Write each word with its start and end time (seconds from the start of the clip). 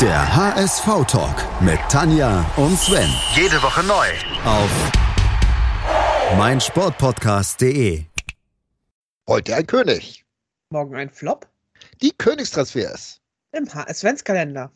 Der 0.00 0.34
HSV-Talk 0.36 1.62
mit 1.62 1.78
Tanja 1.88 2.44
und 2.56 2.76
Sven. 2.78 3.08
Jede 3.34 3.62
Woche 3.62 3.82
neu. 3.84 4.06
Auf 4.44 4.70
meinsportpodcast.de. 6.36 8.04
Heute 9.28 9.54
ein 9.54 9.66
König. 9.66 10.24
Morgen 10.70 10.96
ein 10.96 11.10
Flop 11.10 11.46
Die 12.02 12.10
Königstransfers. 12.10 13.20
im 13.52 13.72
HS-Adventskalender. 13.72 14.72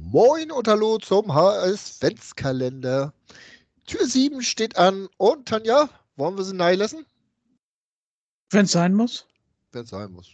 Moin 0.00 0.50
und 0.50 0.66
hallo 0.66 0.98
zum 0.98 1.32
HS-Ventskalender. 1.34 3.12
Tür 3.86 4.06
7 4.06 4.42
steht 4.42 4.76
an. 4.76 5.08
Und 5.16 5.48
Tanja, 5.48 5.88
wollen 6.16 6.36
wir 6.36 6.44
sie 6.44 6.54
nahe 6.56 6.74
lassen? 6.74 7.06
Wenn 8.50 8.64
es 8.64 8.72
sein 8.72 8.94
muss. 8.94 9.26
Wenn 9.72 9.84
es 9.84 9.90
sein 9.90 10.10
muss. 10.12 10.28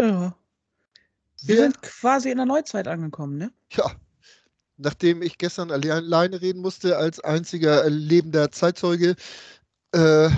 Ja. 0.00 0.34
Wir 1.42 1.56
Wir, 1.56 1.62
sind 1.64 1.82
quasi 1.82 2.30
in 2.30 2.36
der 2.36 2.46
Neuzeit 2.46 2.86
angekommen, 2.88 3.38
ne? 3.38 3.52
ja, 3.72 3.90
nachdem 4.76 5.22
ich 5.22 5.38
gestern 5.38 5.70
alle- 5.70 5.94
alleine 5.94 6.40
reden 6.40 6.60
musste 6.60 6.96
als 6.96 7.20
einziger 7.20 7.88
lebender 7.88 8.50
Zeitzeuge, 8.50 9.16
äh, 9.92 10.30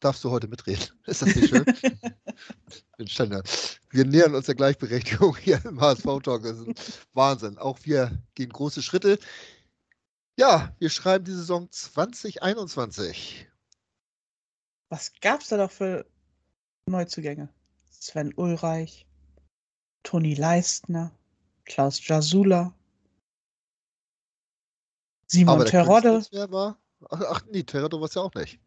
darfst 0.00 0.24
du 0.24 0.30
heute 0.30 0.48
mitreden. 0.48 0.84
Ist 1.06 1.22
das 1.22 1.34
nicht 1.34 1.48
schön? 1.48 1.64
Mensch, 2.98 3.14
Tanja, 3.14 3.42
wir 3.90 4.04
nähern 4.04 4.34
uns 4.34 4.46
der 4.46 4.54
Gleichberechtigung 4.54 5.36
hier 5.36 5.64
im 5.64 5.80
HSV-Talk. 5.80 6.42
Das 6.42 6.58
ist 6.58 7.06
Wahnsinn. 7.14 7.58
Auch 7.58 7.78
wir 7.84 8.10
gehen 8.34 8.50
große 8.50 8.82
Schritte. 8.82 9.18
Ja, 10.38 10.74
wir 10.78 10.88
schreiben 10.90 11.24
die 11.24 11.32
Saison 11.32 11.70
2021. 11.70 13.48
Was 14.88 15.12
gab's 15.20 15.48
da 15.48 15.56
doch 15.56 15.70
für 15.70 16.06
Neuzugänge? 16.86 17.48
Sven 17.90 18.32
Ulreich, 18.34 19.06
Toni 20.02 20.34
Leistner, 20.34 21.12
Klaus 21.64 22.06
Jasula, 22.06 22.74
Simon 25.32 25.54
Aber 25.54 25.64
Terodde 25.64 26.22
war. 26.50 26.78
Ach, 27.08 27.42
nee, 27.50 27.62
Terodde 27.62 27.98
war 27.98 28.06
es 28.06 28.14
ja 28.14 28.22
auch 28.22 28.34
nicht. 28.34 28.60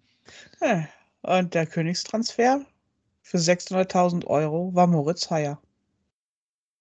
und 1.22 1.54
der 1.54 1.68
Königstransfer 1.68 2.66
für 3.22 3.38
600.000 3.38 4.26
Euro 4.26 4.74
war 4.74 4.88
Moritz 4.88 5.30
Heyer. 5.30 5.62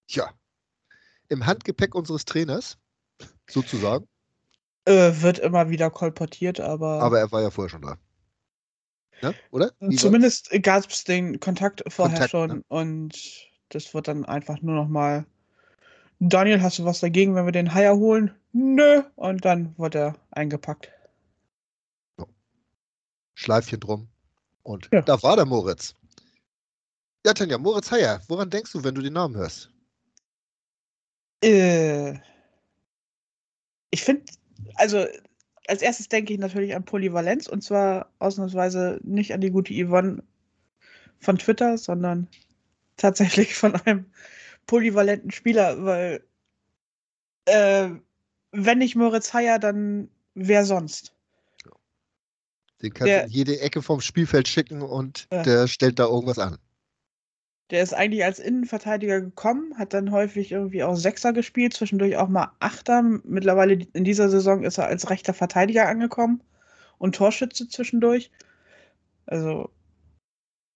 Tja. 0.07 0.31
Im 1.29 1.45
Handgepäck 1.45 1.93
unseres 1.93 2.25
Trainers, 2.25 2.77
sozusagen. 3.47 4.07
Äh, 4.85 5.21
wird 5.21 5.39
immer 5.39 5.69
wieder 5.69 5.91
kolportiert, 5.91 6.59
aber, 6.59 7.01
Aber 7.01 7.19
er 7.19 7.31
war 7.31 7.41
ja 7.41 7.51
vorher 7.51 7.69
schon 7.69 7.81
da. 7.81 7.97
Ne? 9.21 9.35
Oder? 9.51 9.71
Wie 9.79 9.95
zumindest 9.95 10.49
gab 10.63 10.89
es 10.89 11.03
den 11.03 11.39
Kontakt 11.39 11.83
vorher 11.87 12.13
Kontakt, 12.13 12.31
schon 12.31 12.49
ne? 12.49 12.63
und 12.67 13.13
das 13.75 13.93
wird 13.93 14.07
dann 14.07 14.25
einfach 14.25 14.61
nur 14.61 14.75
noch 14.75 14.87
mal 14.87 15.25
Daniel, 16.19 16.61
hast 16.61 16.79
du 16.79 16.85
was 16.85 17.01
dagegen, 17.01 17.35
wenn 17.35 17.45
wir 17.45 17.51
den 17.51 17.73
Haier 17.73 17.97
holen? 17.97 18.33
Nö. 18.53 19.03
Und 19.15 19.43
dann 19.43 19.77
wird 19.77 19.95
er 19.95 20.15
eingepackt. 20.31 20.91
Schleifchen 23.33 23.81
drum. 23.81 24.07
Und 24.63 24.89
Ja. 24.93 25.01
da 25.01 25.21
war 25.21 25.35
der 25.35 25.45
Moritz. 25.45 25.93
Ja, 27.25 27.33
Tanja, 27.33 27.57
Moritz 27.57 27.91
Heyer, 27.91 28.21
woran 28.29 28.49
denkst 28.49 28.71
du, 28.71 28.83
wenn 28.83 28.95
du 28.95 29.01
den 29.01 29.13
Namen 29.13 29.35
hörst? 29.35 29.69
Äh, 31.43 32.13
ich 33.91 34.03
finde, 34.03 34.23
also 34.75 35.05
als 35.67 35.81
erstes 35.81 36.07
denke 36.07 36.33
ich 36.33 36.39
natürlich 36.39 36.75
an 36.75 36.85
Polyvalenz 36.85 37.47
und 37.47 37.61
zwar 37.61 38.09
ausnahmsweise 38.19 38.99
nicht 39.03 39.33
an 39.33 39.41
die 39.41 39.51
gute 39.51 39.73
Yvonne 39.73 40.23
von 41.19 41.37
Twitter, 41.37 41.77
sondern 41.77 42.27
tatsächlich 42.97 43.55
von 43.55 43.75
einem 43.75 44.05
polyvalenten 44.67 45.31
Spieler, 45.31 45.83
weil 45.83 46.23
äh, 47.45 47.89
wenn 48.51 48.77
nicht 48.77 48.95
Moritz 48.95 49.33
Heyer, 49.33 49.59
dann 49.59 50.09
wer 50.33 50.65
sonst? 50.65 51.13
Den 52.81 52.93
kannst 52.93 53.13
du 53.13 53.21
in 53.21 53.29
jede 53.29 53.59
Ecke 53.59 53.81
vom 53.81 54.01
Spielfeld 54.01 54.47
schicken 54.47 54.81
und 54.81 55.27
Ja. 55.31 55.43
der 55.43 55.67
stellt 55.67 55.99
da 55.99 56.05
irgendwas 56.05 56.39
an. 56.39 56.57
Der 57.71 57.81
ist 57.81 57.93
eigentlich 57.93 58.23
als 58.23 58.37
Innenverteidiger 58.37 59.21
gekommen, 59.21 59.77
hat 59.77 59.93
dann 59.93 60.11
häufig 60.11 60.51
irgendwie 60.51 60.83
auch 60.83 60.95
Sechser 60.95 61.33
gespielt, 61.33 61.73
zwischendurch 61.73 62.15
auch 62.17 62.27
mal 62.27 62.51
Achter. 62.59 63.01
Mittlerweile 63.01 63.87
in 63.93 64.03
dieser 64.03 64.29
Saison 64.29 64.63
ist 64.63 64.77
er 64.77 64.85
als 64.87 65.09
rechter 65.09 65.33
Verteidiger 65.33 65.87
angekommen 65.87 66.43
und 66.99 67.15
Torschütze 67.15 67.67
zwischendurch. 67.67 68.29
Also, 69.25 69.71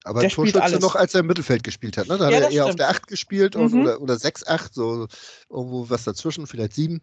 Aber 0.06 0.22
Der 0.22 0.30
Torschütze 0.30 0.80
noch, 0.80 0.96
als 0.96 1.14
er 1.14 1.20
im 1.22 1.28
Mittelfeld 1.28 1.64
gespielt 1.64 1.98
hat. 1.98 2.08
Ne? 2.08 2.18
Da 2.18 2.30
Ja, 2.30 2.38
hat 2.38 2.44
er 2.44 2.50
eher 2.52 2.64
auf 2.66 2.70
stimmt. 2.70 2.80
der 2.80 2.90
8 2.90 3.08
gespielt 3.08 3.56
Mhm. 3.56 3.82
oder, 3.82 4.02
oder 4.02 4.14
6-8, 4.18 4.70
so 4.74 5.08
irgendwo 5.50 5.90
was 5.90 6.06
dazwischen, 6.06 6.48
vielleicht 6.48 6.74
7. 6.74 7.02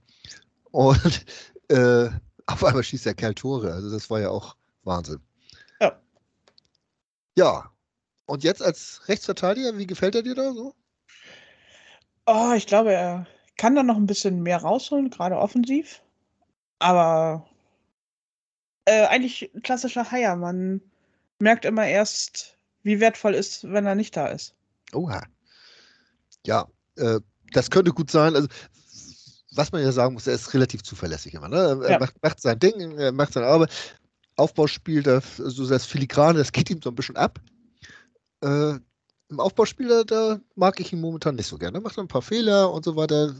Und 0.70 1.24
äh, 1.68 2.08
auf 2.46 2.64
einmal 2.64 2.82
schießt 2.82 3.04
der 3.06 3.14
Kerl 3.14 3.34
Tore. 3.34 3.72
Also 3.72 3.90
das 3.90 4.08
war 4.08 4.20
ja 4.20 4.30
auch 4.30 4.56
Wahnsinn. 4.84 5.20
Ja. 5.80 6.00
Ja. 7.36 7.70
Und 8.26 8.42
jetzt 8.44 8.62
als 8.62 9.02
Rechtsverteidiger, 9.08 9.76
wie 9.78 9.86
gefällt 9.86 10.14
er 10.14 10.22
dir 10.22 10.34
da 10.34 10.52
so? 10.52 10.74
oh, 12.26 12.52
ich 12.56 12.66
glaube, 12.66 12.92
er 12.92 13.26
kann 13.56 13.74
da 13.76 13.82
noch 13.84 13.96
ein 13.96 14.06
bisschen 14.06 14.42
mehr 14.42 14.58
rausholen, 14.58 15.10
gerade 15.10 15.36
offensiv. 15.38 16.02
Aber 16.80 17.46
äh, 18.84 19.06
eigentlich 19.06 19.50
ein 19.54 19.62
klassischer 19.62 20.10
Haier. 20.10 20.34
Man 20.36 20.80
merkt 21.38 21.64
immer 21.64 21.86
erst, 21.86 22.55
wie 22.86 23.00
wertvoll 23.00 23.34
ist, 23.34 23.64
wenn 23.64 23.84
er 23.84 23.96
nicht 23.96 24.16
da 24.16 24.28
ist. 24.28 24.54
Oha. 24.92 25.20
Ja, 26.46 26.68
äh, 26.96 27.18
das 27.52 27.68
könnte 27.68 27.90
gut 27.90 28.12
sein. 28.12 28.36
Also, 28.36 28.48
was 29.56 29.72
man 29.72 29.82
ja 29.82 29.90
sagen 29.90 30.14
muss, 30.14 30.28
er 30.28 30.34
ist 30.34 30.54
relativ 30.54 30.84
zuverlässig 30.84 31.34
immer. 31.34 31.48
Ne? 31.48 31.80
Er 31.84 31.90
Ja. 31.92 31.98
macht, 31.98 32.14
macht 32.22 32.40
sein 32.40 32.58
Ding, 32.60 32.96
er 32.96 33.10
macht 33.10 33.32
seine 33.32 33.46
Arbeit. 33.46 33.72
Aufbauspiel, 34.36 35.02
das, 35.02 35.36
so 35.36 35.66
das 35.66 35.84
Filigrane, 35.86 36.38
das 36.38 36.52
geht 36.52 36.70
ihm 36.70 36.80
so 36.80 36.90
ein 36.90 36.94
bisschen 36.94 37.16
ab. 37.16 37.40
Äh, 38.42 38.74
Im 39.30 39.40
Aufbauspiel, 39.40 39.88
da, 39.88 40.04
da 40.04 40.40
mag 40.54 40.78
ich 40.78 40.92
ihn 40.92 41.00
momentan 41.00 41.34
nicht 41.34 41.48
so 41.48 41.58
gerne. 41.58 41.78
Er 41.78 41.80
macht 41.80 41.98
ein 41.98 42.06
paar 42.06 42.22
Fehler 42.22 42.70
und 42.72 42.84
so 42.84 42.94
weiter. 42.94 43.34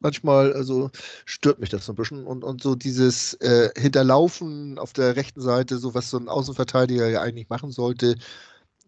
Manchmal 0.00 0.52
also 0.52 0.90
stört 1.24 1.60
mich 1.60 1.70
das 1.70 1.86
so 1.86 1.92
ein 1.92 1.96
bisschen. 1.96 2.26
Und, 2.26 2.44
und 2.44 2.62
so 2.62 2.74
dieses 2.74 3.32
äh, 3.34 3.70
Hinterlaufen 3.78 4.78
auf 4.78 4.92
der 4.92 5.16
rechten 5.16 5.40
Seite, 5.40 5.78
so 5.78 5.94
was 5.94 6.10
so 6.10 6.18
ein 6.18 6.28
Außenverteidiger 6.28 7.08
ja 7.08 7.22
eigentlich 7.22 7.48
machen 7.48 7.70
sollte, 7.70 8.16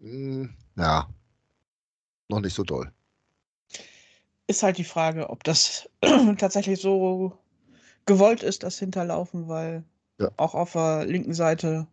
mh, 0.01 0.49
ja, 0.77 1.09
noch 2.29 2.41
nicht 2.41 2.55
so 2.55 2.63
doll. 2.65 2.91
Ist 4.47 4.63
halt 4.63 4.79
die 4.79 4.85
Frage, 4.85 5.31
ob 5.31 5.45
das 5.45 5.89
tatsächlich 6.39 6.81
so 6.81 7.39
gewollt 8.07 8.43
ist, 8.43 8.63
das 8.63 8.79
Hinterlaufen, 8.79 9.49
weil 9.49 9.85
Ja. 10.21 10.31
auch 10.37 10.55
auf 10.55 10.73
der 10.73 11.05
linken 11.07 11.35
Seite 11.35 11.87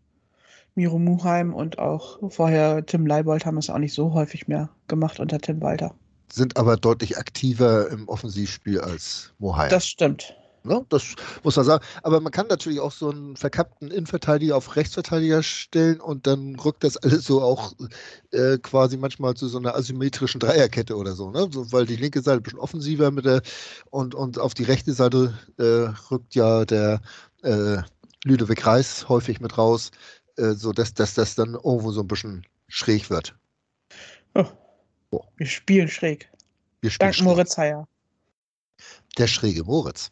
Miro 0.76 1.00
Muheim 1.00 1.54
und 1.54 1.80
auch 1.80 2.20
vorher 2.32 2.86
Tim 2.86 3.06
Leibold 3.08 3.46
haben 3.46 3.58
es 3.58 3.70
auch 3.70 3.78
nicht 3.80 3.94
so 3.94 4.14
häufig 4.14 4.48
mehr 4.48 4.70
gemacht 4.88 5.20
unter 5.20 5.40
Tim 5.40 5.62
Walter. 5.62 5.96
sind 6.32 6.58
aber 6.58 6.78
deutlich 6.78 7.18
aktiver 7.18 7.90
im 7.92 8.08
Offensivspiel 8.10 8.82
als 8.82 9.34
Mohai. 9.40 9.70
Das 9.70 9.88
stimmt. 9.88 10.36
Ne? 10.66 10.86
das 10.90 11.16
muss 11.44 11.56
man 11.56 11.66
sagen. 11.66 11.86
Aber 12.04 12.20
man 12.20 12.32
kann 12.32 12.48
natürlich 12.48 12.80
auch 12.80 12.92
so 12.92 13.10
einen 13.10 13.36
verkappten 13.36 13.92
Innenverteidiger 13.92 14.56
auf 14.56 14.76
Rechtsverteidiger 14.76 15.44
stellen 15.44 16.00
und 16.02 16.28
dann 16.28 16.56
rückt 16.56 16.84
das 16.84 16.98
alles 16.98 17.26
so 17.26 17.42
auch 17.42 17.74
äh, 18.32 18.58
quasi 18.58 18.98
manchmal 18.98 19.36
zu 19.36 19.48
so 19.48 19.58
einer 19.58 19.76
asymmetrischen 19.76 20.40
Dreierkette 20.40 20.96
oder 20.96 21.14
so, 21.14 21.32
ne? 21.32 21.48
So, 21.52 21.72
weil 21.72 21.86
die 21.86 21.96
linke 21.96 22.22
Seite 22.22 22.38
ein 22.38 22.44
bisschen 22.44 22.60
offensiver 22.60 23.12
mit 23.12 23.26
der 23.26 23.42
und, 23.90 24.16
und 24.16 24.40
auf 24.40 24.54
die 24.54 24.64
rechte 24.64 24.94
Seite 24.94 25.38
äh, 25.58 25.90
rückt 26.12 26.36
ja 26.36 26.66
der 26.66 27.02
äh, 27.44 27.78
Lüdewig 28.26 28.66
Reis 28.66 29.08
häufig 29.08 29.40
mit 29.40 29.58
raus, 29.58 29.92
äh, 30.38 30.54
so 30.54 30.72
dass, 30.72 30.94
das 30.94 31.36
dann 31.36 31.54
irgendwo 31.54 31.92
so 31.92 32.02
ein 32.02 32.08
bisschen 32.08 32.46
schräg 32.68 33.10
wird. 33.10 33.36
Oh. 34.34 34.46
Oh. 35.12 35.22
Wir 35.38 35.48
spielen 35.48 35.88
schräg. 35.88 36.30
Wir 36.82 36.90
spielen 36.90 37.08
Dank 37.08 37.16
schräg. 37.16 37.26
Moritz 37.26 37.58
Heyer. 37.58 37.88
Der 39.18 39.28
schräge 39.28 39.64
Moritz. 39.64 40.12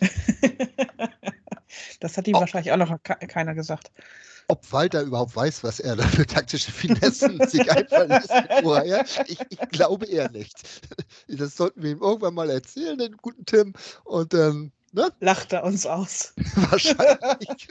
das 2.00 2.16
hat 2.16 2.26
ihm 2.28 2.36
Oh. 2.36 2.40
wahrscheinlich 2.40 2.72
auch 2.72 2.76
noch 2.76 3.02
ke- 3.02 3.26
keiner 3.26 3.54
gesagt. 3.54 3.90
ob 4.48 4.70
Walter 4.72 5.02
überhaupt 5.02 5.36
weiß, 5.36 5.62
was 5.62 5.78
er 5.80 5.96
da 5.96 6.06
für 6.06 6.26
taktische 6.26 6.72
Finessen 6.72 7.38
sich 7.48 7.70
einfallen 7.70 8.08
lässt 8.10 8.30
mit. 8.32 9.30
Ich, 9.30 9.38
ich 9.50 9.58
glaube 9.70 10.06
eher 10.06 10.30
nicht. 10.30 10.56
Das 11.28 11.56
sollten 11.56 11.82
wir 11.82 11.90
ihm 11.92 12.00
irgendwann 12.02 12.34
mal 12.34 12.50
erzählen, 12.50 12.98
den 12.98 13.16
guten 13.16 13.44
Tim. 13.46 13.74
Und 14.04 14.32
dann, 14.34 14.72
ne, 14.92 15.12
Lacht 15.20 15.52
er 15.52 15.62
uns 15.62 15.86
aus. 15.86 16.32
wahrscheinlich. 16.56 17.68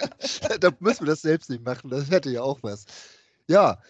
da 0.61 0.69
müssen 0.79 1.01
wir 1.05 1.11
das 1.11 1.21
selbst 1.21 1.49
nicht 1.49 1.65
machen. 1.65 1.89
Das 1.89 2.09
hätte 2.09 2.29
ja 2.29 2.41
auch 2.43 2.59
was. 2.61 2.85
Ja, 3.47 3.81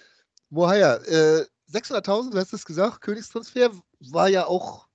Mohair, 0.49 1.01
äh, 1.07 1.45
600.000, 1.71 2.31
du 2.31 2.39
hast 2.39 2.53
es 2.53 2.65
gesagt, 2.65 3.01
Königstransfer 3.01 3.69
war 3.99 4.29
ja 4.29 4.47
auch 4.47 4.87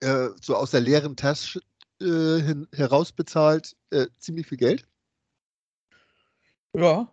äh, 0.00 0.30
so 0.42 0.56
aus 0.56 0.72
der 0.72 0.80
leeren 0.80 1.14
Tasche 1.14 1.60
äh, 2.00 2.40
hin, 2.40 2.68
herausbezahlt 2.72 3.76
äh, 3.90 4.06
ziemlich 4.18 4.46
viel 4.46 4.58
Geld. 4.58 4.86
Ja. 6.74 7.10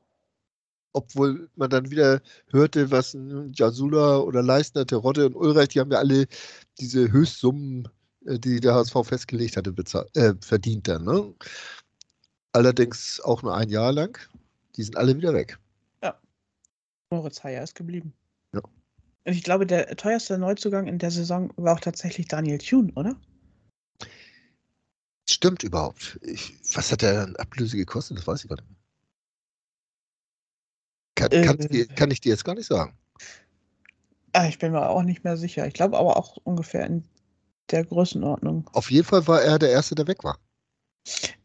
obwohl 0.91 1.49
man 1.55 1.69
dann 1.69 1.89
wieder 1.89 2.21
hörte, 2.51 2.91
was 2.91 3.13
ein 3.13 3.53
Jasula 3.53 4.17
oder 4.17 4.43
Leistner, 4.43 4.85
Terodde 4.85 5.25
und 5.27 5.35
Ulreich, 5.35 5.69
die 5.69 5.79
haben 5.79 5.91
ja 5.91 5.99
alle 5.99 6.27
diese 6.79 7.11
Höchstsummen 7.11 7.87
äh, 8.25 8.39
die 8.39 8.59
der 8.59 8.73
HSV 8.73 8.95
festgelegt 9.03 9.57
hatte, 9.57 9.73
äh, 10.15 10.33
verdient 10.41 10.87
dann. 10.87 11.05
Ne? 11.05 11.33
Allerdings 12.51 13.19
auch 13.21 13.41
nur 13.41 13.55
ein 13.55 13.69
Jahr 13.69 13.91
lang. 13.91 14.17
Die 14.75 14.83
sind 14.83 14.97
alle 14.97 15.15
wieder 15.15 15.33
weg. 15.33 15.59
Ja. 16.01 16.19
Moritz 17.09 17.43
Heyer 17.43 17.63
ist 17.63 17.75
geblieben. 17.75 18.13
Ja. 18.53 18.61
Und 19.25 19.33
ich 19.33 19.43
glaube, 19.43 19.65
der 19.65 19.95
teuerste 19.95 20.37
Neuzugang 20.37 20.87
in 20.87 20.99
der 20.99 21.11
Saison 21.11 21.51
war 21.55 21.75
auch 21.75 21.79
tatsächlich 21.79 22.27
Daniel 22.27 22.57
Thune, 22.57 22.91
oder? 22.95 23.15
Stimmt 25.29 25.63
überhaupt. 25.63 26.19
Ich, 26.21 26.55
was 26.73 26.91
hat 26.91 27.01
der 27.01 27.23
an 27.23 27.35
Ablöse 27.37 27.77
gekostet? 27.77 28.17
Das 28.17 28.27
weiß 28.27 28.43
ich 28.43 28.49
gar 28.49 28.57
nicht 28.57 28.69
mehr. 28.69 28.77
Kann, 31.15 31.31
äh, 31.31 31.85
kann, 31.95 32.11
ich 32.11 32.21
dir 32.21 32.29
jetzt 32.29 32.43
gar 32.43 32.55
nicht 32.55 32.67
sagen. 32.67 32.97
Ah, 34.33 34.47
ich 34.47 34.57
bin 34.57 34.71
mir 34.71 34.89
auch 34.89 35.03
nicht 35.03 35.23
mehr 35.23 35.37
sicher. 35.37 35.67
Ich 35.67 35.73
glaube 35.73 35.97
aber 35.97 36.17
auch 36.17 36.37
ungefähr 36.43 36.85
in 36.85 37.07
der 37.69 37.85
Größenordnung. 37.85 38.69
Auf 38.73 38.91
jeden 38.91 39.07
Fall 39.07 39.27
war 39.27 39.41
er 39.41 39.59
der 39.59 39.69
Erste, 39.69 39.95
der 39.95 40.07
weg 40.07 40.23
war. 40.23 40.39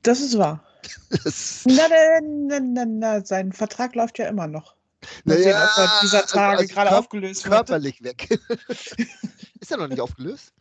Das 0.02 0.20
ist 0.20 0.38
wahr. 0.38 0.64
das 1.10 1.64
na, 1.66 1.82
na, 2.22 2.60
na, 2.60 2.84
na, 2.86 3.24
sein 3.24 3.52
Vertrag 3.52 3.94
läuft 3.94 4.18
ja 4.18 4.26
immer 4.26 4.46
noch. 4.46 4.76
Naja, 5.24 5.42
sehen, 5.42 5.84
er 5.84 6.00
dieser 6.02 6.26
Tage 6.26 6.58
also 6.58 6.74
gerade 6.74 6.96
aufgelöst 6.96 7.44
wird. 7.44 7.54
Körperlich 7.54 8.02
weg. 8.02 8.40
ist 9.60 9.70
er 9.70 9.76
noch 9.76 9.88
nicht 9.88 10.00
aufgelöst? 10.00 10.52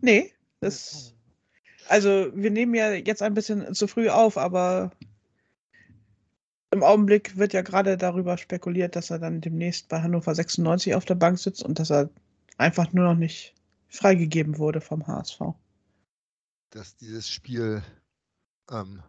Nee, 0.00 0.32
das. 0.60 1.15
Also, 1.88 2.30
wir 2.34 2.50
nehmen 2.50 2.74
ja 2.74 2.92
jetzt 2.92 3.22
ein 3.22 3.34
bisschen 3.34 3.74
zu 3.74 3.86
früh 3.86 4.08
auf, 4.08 4.36
aber 4.38 4.90
im 6.70 6.82
Augenblick 6.82 7.36
wird 7.36 7.52
ja 7.52 7.62
gerade 7.62 7.96
darüber 7.96 8.36
spekuliert, 8.38 8.96
dass 8.96 9.10
er 9.10 9.18
dann 9.18 9.40
demnächst 9.40 9.88
bei 9.88 10.02
Hannover 10.02 10.34
96 10.34 10.94
auf 10.94 11.04
der 11.04 11.14
Bank 11.14 11.38
sitzt 11.38 11.62
und 11.62 11.78
dass 11.78 11.90
er 11.90 12.10
einfach 12.58 12.92
nur 12.92 13.04
noch 13.04 13.14
nicht 13.14 13.54
freigegeben 13.88 14.58
wurde 14.58 14.80
vom 14.80 15.06
HSV. 15.06 15.40
Dass 16.70 16.96
dieses 16.96 17.30
Spiel, 17.30 17.82
ähm, 18.70 19.02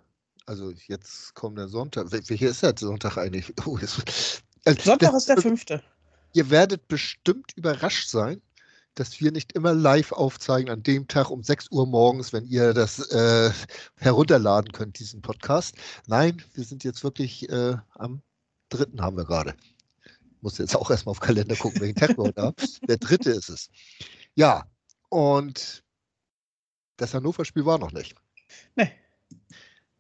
also 0.46 0.72
jetzt 0.88 1.34
kommt 1.34 1.58
der 1.58 1.68
Sonntag. 1.68 2.12
Welcher 2.12 2.48
ist 2.50 2.64
der 2.64 2.76
Sonntag 2.78 3.18
eigentlich? 3.18 3.54
Oh, 3.66 3.78
also 3.78 4.02
Sonntag 4.84 5.12
das, 5.12 5.24
ist 5.24 5.30
der 5.30 5.42
fünfte. 5.42 5.84
Ihr 6.34 6.50
werdet 6.50 6.88
bestimmt 6.88 7.54
überrascht 7.56 8.10
sein, 8.10 8.42
dass 9.00 9.22
wir 9.22 9.32
nicht 9.32 9.54
immer 9.54 9.74
live 9.74 10.12
aufzeigen 10.12 10.70
an 10.72 10.82
dem 10.82 11.08
Tag 11.08 11.30
um 11.30 11.44
6 11.44 11.72
Uhr 11.72 11.86
morgens, 11.86 12.34
wenn 12.34 12.46
ihr 12.48 12.74
das 12.74 13.00
äh, 13.12 13.52
herunterladen 13.96 14.72
könnt, 14.72 15.00
diesen 15.00 15.22
Podcast. 15.22 15.76
Nein, 16.08 16.44
wir 16.56 16.64
sind 16.64 16.84
jetzt 16.84 17.04
wirklich 17.04 17.48
äh, 17.50 17.76
am 17.96 18.22
dritten 18.70 19.02
haben 19.02 19.18
wir 19.18 19.26
gerade. 19.26 19.56
Muss 20.42 20.58
jetzt 20.58 20.76
auch 20.76 20.90
erstmal 20.90 21.12
auf 21.12 21.20
Kalender 21.20 21.56
gucken, 21.56 21.80
welchen 21.82 21.96
Tag 21.96 22.18
wir 22.18 22.26
heute 22.26 22.42
haben. 22.42 22.56
Der 22.88 22.98
dritte 22.98 23.32
ist 23.32 23.50
es. 23.50 23.70
Ja, 24.36 24.66
und 25.10 25.84
das 26.98 27.14
Hannover-Spiel 27.14 27.66
war 27.66 27.78
noch 27.78 27.92
nicht. 27.92 28.16
Nee. 28.76 28.92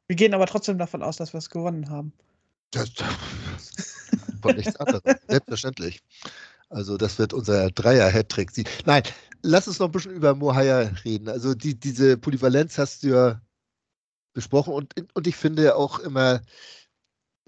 Wir 0.07 0.15
gehen 0.15 0.33
aber 0.33 0.47
trotzdem 0.47 0.77
davon 0.77 1.03
aus, 1.03 1.17
dass 1.17 1.33
wir 1.33 1.37
es 1.37 1.49
gewonnen 1.49 1.89
haben. 1.89 2.13
Das, 2.71 2.91
von 4.41 4.55
nichts 4.55 4.75
anderem. 4.77 5.01
Selbstverständlich. 5.27 6.01
Also 6.69 6.97
das 6.97 7.17
wird 7.17 7.33
unser 7.33 7.71
Dreier-Hattrick. 7.71 8.51
Nein, 8.85 9.03
lass 9.41 9.67
uns 9.67 9.79
noch 9.79 9.87
ein 9.87 9.91
bisschen 9.91 10.13
über 10.13 10.35
Mohaya 10.35 10.79
reden. 11.05 11.29
Also 11.29 11.53
die, 11.53 11.79
diese 11.79 12.17
Polyvalenz 12.17 12.77
hast 12.77 13.03
du 13.03 13.09
ja 13.09 13.41
besprochen 14.33 14.73
und, 14.73 14.93
und 15.13 15.27
ich 15.27 15.35
finde 15.35 15.75
auch 15.75 15.99
immer, 15.99 16.41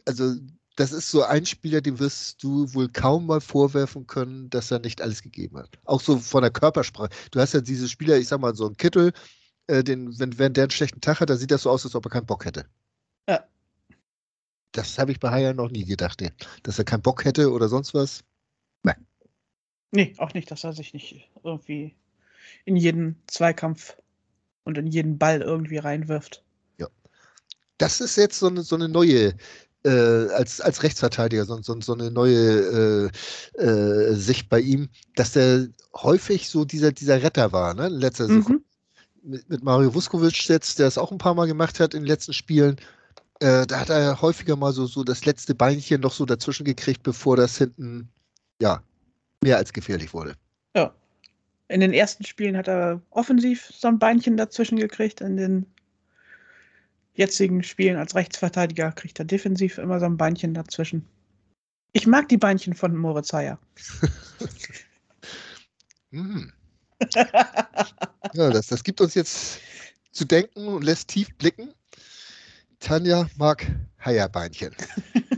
also 0.05 0.35
das 0.75 0.93
ist 0.93 1.11
so 1.11 1.23
ein 1.23 1.45
Spieler, 1.45 1.81
dem 1.81 1.99
wirst 1.99 2.41
du 2.41 2.73
wohl 2.73 2.87
kaum 2.87 3.25
mal 3.25 3.41
vorwerfen 3.41 4.07
können, 4.07 4.49
dass 4.49 4.71
er 4.71 4.79
nicht 4.79 5.01
alles 5.01 5.21
gegeben 5.21 5.57
hat. 5.57 5.77
Auch 5.83 5.99
so 5.99 6.17
von 6.17 6.41
der 6.41 6.51
Körpersprache. 6.51 7.09
Du 7.31 7.39
hast 7.41 7.53
ja 7.53 7.59
diese 7.59 7.89
Spieler, 7.89 8.17
ich 8.17 8.29
sag 8.29 8.39
mal, 8.39 8.55
so 8.55 8.67
ein 8.67 8.77
Kittel, 8.77 9.11
äh, 9.67 9.83
den, 9.83 10.17
wenn, 10.17 10.39
wenn 10.39 10.53
der 10.53 10.63
einen 10.63 10.71
schlechten 10.71 11.01
Tag 11.01 11.19
hat, 11.19 11.29
dann 11.29 11.37
sieht 11.37 11.51
das 11.51 11.63
so 11.63 11.69
aus, 11.69 11.83
als 11.83 11.95
ob 11.95 12.05
er 12.05 12.11
keinen 12.11 12.25
Bock 12.25 12.45
hätte. 12.45 12.65
Ja. 13.27 13.43
Das 14.71 14.97
habe 14.97 15.11
ich 15.11 15.19
bei 15.19 15.29
Haya 15.29 15.53
noch 15.53 15.69
nie 15.69 15.83
gedacht, 15.83 16.23
dass 16.63 16.79
er 16.79 16.85
keinen 16.85 17.01
Bock 17.01 17.25
hätte 17.25 17.51
oder 17.51 17.67
sonst 17.67 17.93
was. 17.93 18.23
Nee, 19.91 20.13
auch 20.17 20.33
nicht, 20.33 20.51
dass 20.51 20.63
er 20.63 20.73
sich 20.73 20.93
nicht 20.93 21.29
irgendwie 21.43 21.95
in 22.65 22.75
jeden 22.75 23.21
Zweikampf 23.27 23.97
und 24.63 24.77
in 24.77 24.87
jeden 24.87 25.17
Ball 25.17 25.41
irgendwie 25.41 25.77
reinwirft. 25.77 26.43
Ja. 26.77 26.87
Das 27.77 28.01
ist 28.01 28.15
jetzt 28.15 28.39
so 28.39 28.47
eine, 28.47 28.61
so 28.61 28.75
eine 28.75 28.87
neue, 28.87 29.35
äh, 29.83 29.89
als, 29.89 30.61
als 30.61 30.83
Rechtsverteidiger, 30.83 31.45
so, 31.45 31.61
so, 31.61 31.79
so 31.81 31.93
eine 31.93 32.11
neue 32.11 33.11
äh, 33.57 33.61
äh, 33.61 34.13
Sicht 34.13 34.49
bei 34.49 34.59
ihm, 34.59 34.89
dass 35.15 35.31
der 35.31 35.67
häufig 35.95 36.49
so 36.49 36.65
dieser, 36.65 36.91
dieser 36.91 37.23
Retter 37.23 37.51
war, 37.51 37.73
ne? 37.73 37.87
In 37.87 37.93
letzter 37.93 38.27
mhm. 38.27 38.63
Mit, 39.21 39.49
mit, 39.49 39.63
Mario 39.63 39.93
Vuskovic 39.93 40.47
jetzt, 40.47 40.79
der 40.79 40.87
es 40.87 40.97
auch 40.97 41.11
ein 41.11 41.17
paar 41.17 41.33
Mal 41.33 41.47
gemacht 41.47 41.79
hat 41.79 41.93
in 41.93 42.01
den 42.01 42.07
letzten 42.07 42.33
Spielen. 42.33 42.77
Äh, 43.39 43.65
da 43.67 43.79
hat 43.79 43.89
er 43.89 44.21
häufiger 44.21 44.55
mal 44.55 44.71
so, 44.71 44.85
so 44.85 45.03
das 45.03 45.25
letzte 45.25 45.55
Beinchen 45.55 46.01
noch 46.01 46.13
so 46.13 46.25
dazwischen 46.25 46.63
gekriegt, 46.63 47.03
bevor 47.03 47.35
das 47.35 47.57
hinten, 47.57 48.09
ja, 48.61 48.81
mehr 49.43 49.57
als 49.57 49.73
gefährlich 49.73 50.13
wurde. 50.13 50.35
Ja. 50.75 50.93
In 51.67 51.81
den 51.81 51.93
ersten 51.93 52.25
Spielen 52.25 52.57
hat 52.57 52.67
er 52.67 53.01
offensiv 53.11 53.69
so 53.71 53.87
ein 53.87 53.99
Beinchen 53.99 54.37
dazwischen 54.37 54.77
gekriegt. 54.77 55.21
In 55.21 55.37
den 55.37 55.65
jetzigen 57.13 57.63
Spielen 57.63 57.97
als 57.97 58.15
Rechtsverteidiger 58.15 58.91
kriegt 58.91 59.19
er 59.19 59.25
defensiv 59.25 59.77
immer 59.77 59.99
so 59.99 60.05
ein 60.05 60.17
Beinchen 60.17 60.53
dazwischen. 60.53 61.07
Ich 61.93 62.07
mag 62.07 62.29
die 62.29 62.37
Beinchen 62.37 62.73
von 62.73 62.95
Moritz 62.95 63.33
Heyer. 63.33 63.59
hm. 66.11 66.51
ja, 68.33 68.49
das, 68.49 68.67
das 68.67 68.83
gibt 68.83 69.01
uns 69.01 69.15
jetzt 69.15 69.59
zu 70.11 70.25
denken 70.25 70.67
und 70.67 70.83
lässt 70.83 71.09
tief 71.09 71.33
blicken. 71.35 71.73
Tanja 72.79 73.29
mag 73.37 73.67
Heierbeinchen. 74.03 74.75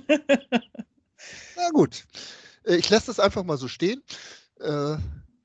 Na 1.56 1.70
gut. 1.74 2.06
Äh, 2.66 2.76
ich 2.76 2.90
lasse 2.90 3.08
das 3.08 3.20
einfach 3.20 3.44
mal 3.44 3.58
so 3.58 3.68
stehen. 3.68 4.04
Äh, 4.60 4.98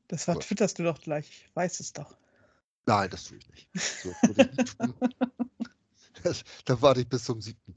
das 0.08 0.28
war, 0.28 0.38
twitterst 0.38 0.78
du 0.78 0.84
doch 0.84 1.00
gleich. 1.00 1.28
Ich 1.28 1.56
weiß 1.56 1.80
es 1.80 1.92
doch. 1.92 2.16
Nein, 2.86 3.10
das 3.10 3.24
tue 3.24 3.38
ich 3.38 3.48
nicht. 3.48 3.68
So, 4.02 4.14
ich 4.22 4.36
nicht 4.36 4.76
das, 6.22 6.44
dann 6.64 6.80
warte 6.82 7.00
ich 7.00 7.08
bis 7.08 7.24
zum 7.24 7.40
siebten. 7.40 7.74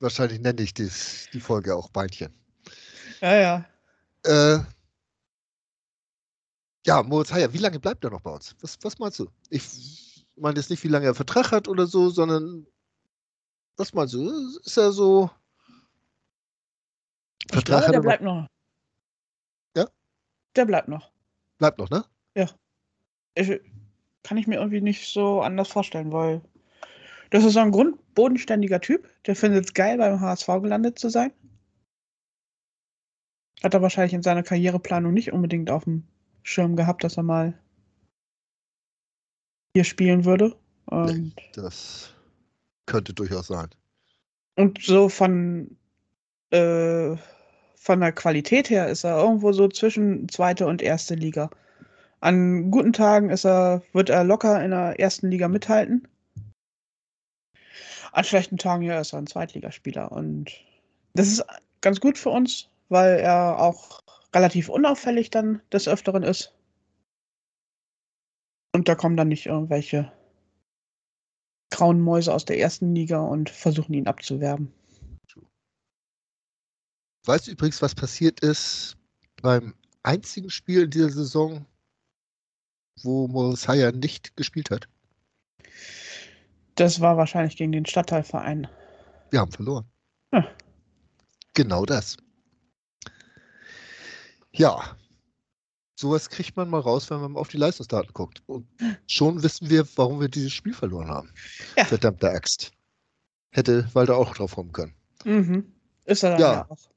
Wahrscheinlich 0.00 0.40
nenne 0.40 0.62
ich 0.62 0.74
dies, 0.74 1.28
die 1.32 1.40
Folge 1.40 1.74
auch 1.74 1.88
Beinchen. 1.88 2.34
Ja, 3.20 3.36
ja. 3.36 3.64
Äh, 4.24 4.58
ja, 6.84 7.02
Moritz 7.02 7.32
Heyer, 7.32 7.52
wie 7.52 7.58
lange 7.58 7.80
bleibt 7.80 8.04
er 8.04 8.10
noch 8.10 8.20
bei 8.20 8.30
uns? 8.30 8.54
Was, 8.60 8.78
was 8.82 8.98
meinst 8.98 9.18
du? 9.18 9.28
Ich 9.50 10.26
meine 10.36 10.58
jetzt 10.58 10.70
nicht, 10.70 10.84
wie 10.84 10.88
lange 10.88 11.06
er 11.06 11.14
Vertrag 11.14 11.52
hat 11.52 11.68
oder 11.68 11.86
so, 11.86 12.10
sondern 12.10 12.66
was 13.76 13.94
meinst 13.94 14.14
du? 14.14 14.58
Ist 14.64 14.76
er 14.76 14.92
so 14.92 15.30
ich 17.52 17.64
glaube, 17.64 17.90
der 17.90 18.00
bleibt 18.00 18.22
noch. 18.22 18.46
Ja? 19.76 19.86
Der 20.54 20.64
bleibt 20.64 20.88
noch. 20.88 21.12
Bleibt 21.58 21.78
noch, 21.78 21.90
ne? 21.90 22.04
Ja. 22.34 22.50
Ich, 23.34 23.60
kann 24.22 24.38
ich 24.38 24.46
mir 24.46 24.56
irgendwie 24.56 24.80
nicht 24.80 25.12
so 25.12 25.40
anders 25.40 25.68
vorstellen, 25.68 26.12
weil 26.12 26.42
das 27.30 27.44
ist 27.44 27.54
so 27.54 27.60
ein 27.60 27.70
grundbodenständiger 27.70 28.80
Typ. 28.80 29.08
Der 29.26 29.36
findet 29.36 29.66
es 29.66 29.74
geil, 29.74 29.98
beim 29.98 30.20
HSV 30.20 30.46
gelandet 30.62 30.98
zu 30.98 31.08
sein. 31.08 31.32
Hat 33.62 33.74
er 33.74 33.82
wahrscheinlich 33.82 34.14
in 34.14 34.22
seiner 34.22 34.42
Karriereplanung 34.42 35.12
nicht 35.12 35.32
unbedingt 35.32 35.70
auf 35.70 35.84
dem 35.84 36.04
Schirm 36.42 36.76
gehabt, 36.76 37.04
dass 37.04 37.16
er 37.16 37.22
mal 37.22 37.58
hier 39.74 39.84
spielen 39.84 40.24
würde. 40.24 40.56
Und 40.86 41.34
das 41.54 42.14
könnte 42.86 43.12
durchaus 43.12 43.48
sein. 43.48 43.68
Und 44.56 44.82
so 44.82 45.08
von 45.08 45.76
äh, 46.50 47.16
von 47.86 48.00
der 48.00 48.10
Qualität 48.10 48.68
her 48.68 48.88
ist 48.88 49.04
er 49.04 49.16
irgendwo 49.16 49.52
so 49.52 49.68
zwischen 49.68 50.28
zweite 50.28 50.66
und 50.66 50.82
erste 50.82 51.14
Liga. 51.14 51.50
An 52.18 52.72
guten 52.72 52.92
Tagen 52.92 53.30
ist 53.30 53.46
er, 53.46 53.80
wird 53.92 54.10
er 54.10 54.24
locker 54.24 54.62
in 54.64 54.72
der 54.72 54.98
ersten 54.98 55.30
Liga 55.30 55.46
mithalten. 55.46 56.08
An 58.10 58.24
schlechten 58.24 58.58
Tagen 58.58 58.82
ja, 58.82 58.98
ist 58.98 59.12
er 59.12 59.20
ein 59.20 59.28
Zweitligaspieler. 59.28 60.10
Und 60.10 60.50
das 61.14 61.28
ist 61.28 61.44
ganz 61.80 62.00
gut 62.00 62.18
für 62.18 62.30
uns, 62.30 62.68
weil 62.88 63.20
er 63.20 63.60
auch 63.60 64.02
relativ 64.34 64.68
unauffällig 64.68 65.30
dann 65.30 65.62
des 65.72 65.86
Öfteren 65.86 66.24
ist. 66.24 66.52
Und 68.74 68.88
da 68.88 68.96
kommen 68.96 69.16
dann 69.16 69.28
nicht 69.28 69.46
irgendwelche 69.46 70.10
grauen 71.70 72.00
Mäuse 72.00 72.34
aus 72.34 72.44
der 72.44 72.58
ersten 72.58 72.96
Liga 72.96 73.20
und 73.20 73.48
versuchen 73.48 73.94
ihn 73.94 74.08
abzuwerben. 74.08 74.72
Weißt 77.26 77.48
du 77.48 77.50
übrigens, 77.50 77.82
was 77.82 77.94
passiert 77.94 78.40
ist 78.40 78.96
beim 79.42 79.74
einzigen 80.04 80.48
Spiel 80.48 80.84
in 80.84 80.90
dieser 80.90 81.10
Saison, 81.10 81.66
wo 83.02 83.54
Heyer 83.66 83.92
nicht 83.92 84.36
gespielt 84.36 84.70
hat? 84.70 84.88
Das 86.76 87.00
war 87.00 87.16
wahrscheinlich 87.16 87.56
gegen 87.56 87.72
den 87.72 87.84
Stadtteilverein. 87.84 88.68
Wir 89.30 89.40
haben 89.40 89.50
verloren. 89.50 89.84
Hm. 90.32 90.44
Genau 91.54 91.84
das. 91.84 92.16
Ja. 94.52 94.96
sowas 95.98 96.30
kriegt 96.30 96.56
man 96.56 96.70
mal 96.70 96.80
raus, 96.80 97.10
wenn 97.10 97.20
man 97.20 97.36
auf 97.36 97.48
die 97.48 97.56
Leistungsdaten 97.56 98.12
guckt. 98.12 98.42
Und 98.46 98.68
schon 99.06 99.42
wissen 99.42 99.68
wir, 99.68 99.86
warum 99.96 100.20
wir 100.20 100.28
dieses 100.28 100.52
Spiel 100.52 100.74
verloren 100.74 101.08
haben. 101.08 101.32
Ja. 101.76 101.86
Verdammte 101.86 102.30
Axt. 102.30 102.72
Hätte 103.50 103.88
Walter 103.94 104.16
auch 104.16 104.34
drauf 104.34 104.54
kommen 104.54 104.72
können. 104.72 104.94
Mhm. 105.24 105.72
Ist 106.04 106.22
er 106.22 106.32
dann 106.32 106.40
Ja. 106.40 106.52
ja, 106.52 106.66
auch. 106.68 106.95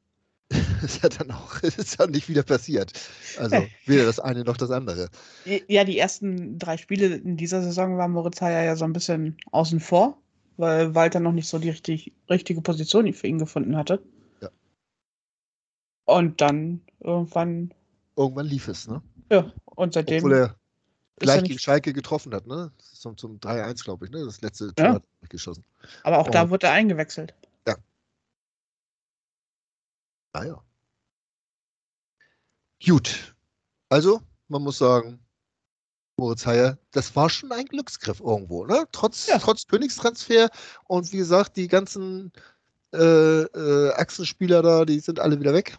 ist 0.83 1.03
ja 1.03 1.09
dann 1.09 1.31
auch, 1.31 1.59
ist 1.63 1.99
ja 1.99 2.07
nicht 2.07 2.27
wieder 2.29 2.43
passiert. 2.43 2.91
Also 3.37 3.57
weder 3.85 4.05
das 4.05 4.19
eine 4.19 4.43
noch 4.43 4.57
das 4.57 4.71
andere. 4.71 5.09
Ja, 5.67 5.83
die 5.83 5.97
ersten 5.97 6.57
drei 6.59 6.77
Spiele 6.77 7.07
in 7.15 7.37
dieser 7.37 7.61
Saison 7.61 7.97
war 7.97 8.07
Moritz 8.07 8.41
Heyer 8.41 8.63
ja 8.63 8.75
so 8.75 8.85
ein 8.85 8.93
bisschen 8.93 9.37
außen 9.51 9.79
vor, 9.79 10.17
weil 10.57 10.93
Walter 10.95 11.19
noch 11.19 11.31
nicht 11.31 11.47
so 11.47 11.57
die 11.59 11.69
richtig, 11.69 12.13
richtige 12.29 12.61
Position 12.61 13.11
für 13.13 13.27
ihn 13.27 13.39
gefunden 13.39 13.75
hatte. 13.77 14.01
Ja. 14.41 14.49
Und 16.05 16.41
dann 16.41 16.81
irgendwann, 16.99 17.73
Irgendwann 18.15 18.45
lief 18.47 18.67
es, 18.67 18.87
ne? 18.87 19.01
ja, 19.31 19.51
und 19.65 19.93
seitdem 19.93 20.17
Obwohl 20.17 20.33
er 20.33 20.55
gleich 21.17 21.43
gegen 21.43 21.59
Schalke 21.59 21.93
getroffen 21.93 22.33
hat, 22.33 22.47
ne? 22.47 22.71
Zum, 22.77 23.15
zum 23.17 23.39
3-1, 23.39 23.83
glaube 23.83 24.05
ich, 24.05 24.11
ne? 24.11 24.25
Das 24.25 24.41
letzte 24.41 24.65
Ja. 24.65 24.71
Tor 24.85 24.93
hat 24.95 25.03
er 25.21 25.27
geschossen. 25.29 25.63
aber 26.03 26.19
auch 26.19 26.27
da 26.29 26.43
und- 26.43 26.49
wurde 26.49 26.67
er 26.67 26.73
eingewechselt. 26.73 27.33
Naja. 30.33 30.63
Gut. 32.85 33.35
Also, 33.89 34.21
man 34.47 34.61
muss 34.63 34.77
sagen, 34.77 35.19
Moritz 36.17 36.45
Heyer, 36.45 36.77
das 36.91 37.15
war 37.15 37.29
schon 37.29 37.51
ein 37.51 37.65
Glücksgriff 37.65 38.19
irgendwo, 38.21 38.65
ne? 38.65 38.85
Trotz, 38.91 39.27
Ja. 39.27 39.39
trotz 39.39 39.67
Königstransfer 39.67 40.49
und 40.87 41.11
wie 41.13 41.17
gesagt, 41.17 41.57
die 41.57 41.67
ganzen 41.67 42.31
äh, 42.93 42.97
äh, 43.43 43.93
Achsenspieler 43.93 44.61
da, 44.63 44.85
die 44.85 44.99
sind 44.99 45.19
alle 45.19 45.39
wieder 45.39 45.53
weg. 45.53 45.77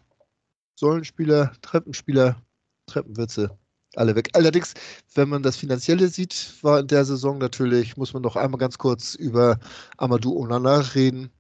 Säulenspieler, 0.76 1.52
Treppenspieler, 1.62 2.42
Treppenwitze, 2.86 3.58
alle 3.96 4.14
weg. 4.16 4.30
Allerdings, 4.34 4.74
wenn 5.14 5.28
man 5.28 5.42
das 5.42 5.56
Finanzielle 5.58 6.08
sieht, 6.08 6.56
war 6.62 6.80
in 6.80 6.88
der 6.88 7.04
Saison 7.04 7.38
natürlich, 7.38 7.96
muss 7.96 8.12
man 8.14 8.22
noch 8.22 8.36
einmal 8.36 8.58
ganz 8.58 8.78
kurz 8.78 9.14
über 9.14 9.58
Amadou 9.98 10.38
Onana 10.40 10.78
reden, 10.94 11.30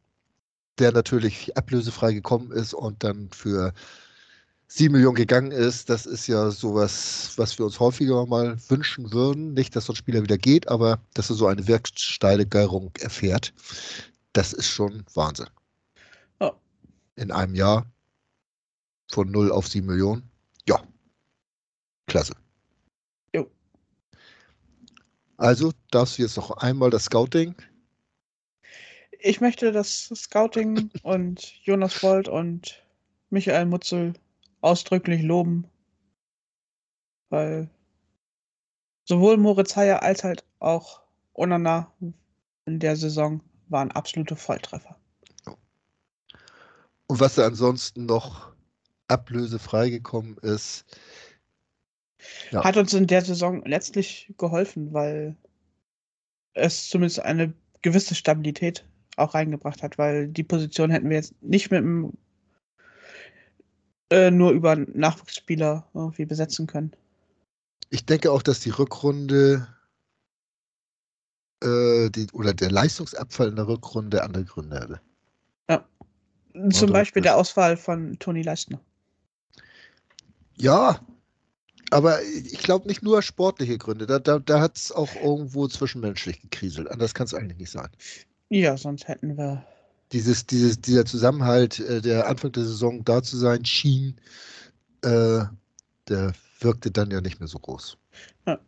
der 0.78 0.92
natürlich 0.92 1.56
ablösefrei 1.56 2.12
gekommen 2.12 2.52
ist 2.52 2.74
und 2.74 3.02
dann 3.04 3.30
für 3.32 3.72
7 4.70 4.92
Millionen 4.92 5.16
gegangen 5.16 5.50
ist. 5.50 5.90
Das 5.90 6.06
ist 6.06 6.28
ja 6.28 6.50
sowas, 6.50 7.32
was 7.36 7.58
wir 7.58 7.66
uns 7.66 7.80
häufiger 7.80 8.24
mal 8.26 8.56
wünschen 8.68 9.12
würden. 9.12 9.52
Nicht, 9.52 9.74
dass 9.74 9.86
so 9.86 9.92
ein 9.92 9.96
Spieler 9.96 10.22
wieder 10.22 10.38
geht, 10.38 10.68
aber 10.68 11.00
dass 11.14 11.28
er 11.28 11.36
so 11.36 11.48
eine 11.48 11.66
Werksteigerung 11.66 12.92
erfährt. 13.00 13.52
Das 14.32 14.52
ist 14.52 14.68
schon 14.68 15.04
Wahnsinn. 15.14 15.48
Ja. 16.40 16.52
In 17.16 17.32
einem 17.32 17.56
Jahr 17.56 17.90
von 19.10 19.28
0 19.30 19.50
auf 19.50 19.66
7 19.66 19.86
Millionen. 19.86 20.30
Ja. 20.68 20.80
Klasse. 22.06 22.34
Jo. 23.34 23.50
Also 25.36 25.72
darfst 25.90 26.16
du 26.18 26.22
jetzt 26.22 26.36
noch 26.36 26.52
einmal 26.58 26.90
das 26.90 27.06
Scouting. 27.06 27.56
Ich 29.22 29.40
möchte 29.40 29.72
das 29.72 30.10
Scouting 30.14 30.90
und 31.02 31.54
Jonas 31.64 32.00
Bold 32.00 32.28
und 32.28 32.82
Michael 33.28 33.66
Mutzel 33.66 34.14
ausdrücklich 34.60 35.22
loben, 35.22 35.68
weil 37.28 37.68
sowohl 39.04 39.36
Moritz 39.36 39.76
Heyer 39.76 40.02
als 40.02 40.24
halt 40.24 40.44
auch 40.58 41.02
Onana 41.34 41.92
in 42.66 42.78
der 42.78 42.96
Saison 42.96 43.42
waren 43.68 43.90
absolute 43.90 44.36
Volltreffer. 44.36 44.96
Und 47.06 47.20
was 47.20 47.34
da 47.34 47.46
ansonsten 47.46 48.06
noch 48.06 48.52
ablösefrei 49.08 49.90
gekommen 49.90 50.36
ist. 50.42 50.84
Ja. 52.52 52.64
Hat 52.64 52.76
uns 52.76 52.94
in 52.94 53.06
der 53.06 53.22
Saison 53.22 53.64
letztlich 53.64 54.32
geholfen, 54.38 54.92
weil 54.92 55.36
es 56.52 56.88
zumindest 56.88 57.20
eine 57.20 57.52
gewisse 57.82 58.14
Stabilität 58.14 58.84
auch 59.16 59.34
reingebracht 59.34 59.82
hat, 59.82 59.98
weil 59.98 60.28
die 60.28 60.44
Position 60.44 60.90
hätten 60.90 61.08
wir 61.10 61.16
jetzt 61.16 61.34
nicht 61.42 61.70
mit 61.70 61.80
dem 61.80 62.12
äh, 64.10 64.30
nur 64.30 64.52
über 64.52 64.76
Nachwuchsspieler 64.76 65.86
irgendwie 65.94 66.26
besetzen 66.26 66.66
können. 66.66 66.92
Ich 67.90 68.06
denke 68.06 68.30
auch, 68.32 68.42
dass 68.42 68.60
die 68.60 68.70
Rückrunde 68.70 69.68
äh, 71.62 72.10
die, 72.10 72.26
oder 72.32 72.54
der 72.54 72.70
Leistungsabfall 72.70 73.48
in 73.48 73.56
der 73.56 73.68
Rückrunde 73.68 74.22
andere 74.22 74.44
Gründe 74.44 74.80
hatte. 74.80 75.00
Zum 76.72 76.90
Oder- 76.90 76.92
Beispiel 76.92 77.22
der 77.22 77.36
Auswahl 77.36 77.76
von 77.76 78.18
Toni 78.18 78.42
Leistner. 78.42 78.80
Ja, 80.56 81.00
aber 81.90 82.22
ich 82.22 82.58
glaube 82.58 82.88
nicht 82.88 83.02
nur 83.02 83.22
sportliche 83.22 83.78
Gründe. 83.78 84.06
Da, 84.06 84.18
da, 84.18 84.38
da 84.40 84.60
hat 84.60 84.76
es 84.76 84.92
auch 84.92 85.14
irgendwo 85.14 85.68
zwischenmenschlich 85.68 86.40
gekriselt. 86.40 86.90
Anders 86.90 87.14
kann 87.14 87.26
es 87.26 87.34
eigentlich 87.34 87.58
nicht 87.58 87.70
sein. 87.70 87.88
Ja, 88.50 88.76
sonst 88.76 89.08
hätten 89.08 89.38
wir. 89.38 89.64
Dieses, 90.12 90.44
dieses, 90.44 90.80
dieser 90.80 91.06
Zusammenhalt, 91.06 91.78
äh, 91.78 92.02
der 92.02 92.28
Anfang 92.28 92.50
der 92.50 92.64
Saison 92.64 93.04
da 93.04 93.22
zu 93.22 93.36
sein 93.36 93.64
schien, 93.64 94.16
äh, 95.02 95.44
der 96.08 96.32
wirkte 96.58 96.90
dann 96.90 97.12
ja 97.12 97.20
nicht 97.20 97.38
mehr 97.38 97.48
so 97.48 97.60
groß. 97.60 97.96
Ja. 98.46 98.58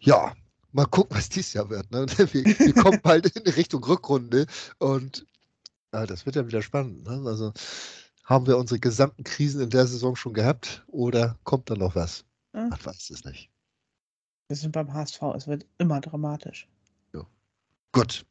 Ja, 0.00 0.34
mal 0.72 0.86
gucken, 0.86 1.16
was 1.16 1.28
dies 1.28 1.52
Jahr 1.52 1.70
wird. 1.70 1.90
Ne? 1.92 2.06
Wir, 2.18 2.44
wir 2.44 2.74
kommen 2.74 3.00
bald 3.00 3.34
in 3.36 3.52
Richtung 3.52 3.82
Rückrunde 3.84 4.46
und 4.78 5.24
ja, 5.92 6.04
das 6.04 6.26
wird 6.26 6.36
ja 6.36 6.46
wieder 6.46 6.62
spannend. 6.62 7.04
Ne? 7.04 7.22
Also 7.26 7.52
haben 8.24 8.46
wir 8.46 8.58
unsere 8.58 8.80
gesamten 8.80 9.22
Krisen 9.22 9.60
in 9.60 9.70
der 9.70 9.86
Saison 9.86 10.16
schon 10.16 10.34
gehabt 10.34 10.84
oder 10.88 11.38
kommt 11.44 11.70
da 11.70 11.76
noch 11.76 11.94
was? 11.94 12.24
Ja. 12.52 12.66
Man 12.68 12.84
weiß 12.84 13.10
es 13.10 13.24
nicht. 13.24 13.50
Wir 14.48 14.56
sind 14.56 14.72
beim 14.72 14.92
HSV, 14.92 15.22
es 15.36 15.46
wird 15.46 15.64
immer 15.78 16.00
dramatisch. 16.00 16.68
Gut. 17.96 18.26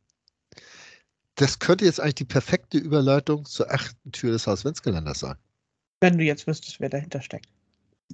Das 1.36 1.57
könnte 1.57 1.86
jetzt 1.86 2.00
eigentlich 2.00 2.15
die 2.15 2.25
perfekte 2.25 2.77
Überleitung 2.77 3.45
zur 3.45 3.72
achten 3.72 4.12
Tür 4.12 4.31
des 4.31 4.45
Haus 4.45 4.63
Wenzgeländers 4.63 5.19
sein. 5.19 5.36
Wenn 6.01 6.19
du 6.19 6.24
jetzt 6.24 6.45
wüsstest, 6.45 6.79
wer 6.79 6.89
dahinter 6.89 7.22
steckt. 7.22 7.50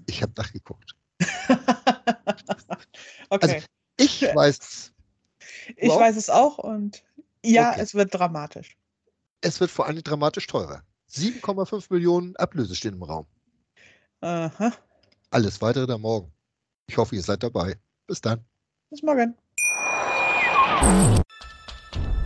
Ich 0.07 0.21
habe 0.21 0.31
nachgeguckt. 0.37 0.95
okay. 3.29 3.63
Ich 3.97 4.21
weiß, 4.21 4.93
ich 5.75 5.89
wow. 5.89 5.99
weiß 5.99 6.15
es 6.15 6.29
auch 6.29 6.57
und 6.57 7.03
ja, 7.43 7.71
Okay. 7.71 7.81
es 7.81 7.93
wird 7.93 8.13
dramatisch. 8.13 8.77
es 9.41 9.59
wird 9.59 9.69
vor 9.69 9.87
allem 9.87 10.01
dramatisch 10.01 10.47
teurer. 10.47 10.83
7,5 11.11 11.93
Millionen 11.93 12.35
Ablöse 12.37 12.75
stehen 12.75 12.93
im 12.93 13.03
Raum. 13.03 13.27
Aha. 14.21 14.71
Alles 15.31 15.61
weitere 15.61 15.85
dann 15.85 16.01
morgen. 16.01 16.31
Ich 16.87 16.97
hoffe, 16.97 17.15
ihr 17.15 17.23
seid 17.23 17.43
dabei. 17.43 17.77
Bis 18.07 18.21
dann. 18.21 18.43
Bis 18.89 19.03
morgen. 19.03 19.35